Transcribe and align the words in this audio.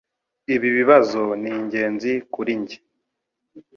Ibi 0.55 0.69
bibazo 0.77 1.21
ni 1.41 1.49
ingenzi 1.57 2.11
kuri 2.33 2.51
njye. 2.61 2.77